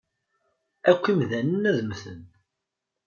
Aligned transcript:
Akk 0.91 1.03
imdanen 1.11 1.63
ad 1.69 1.77
mmten. 1.85 2.21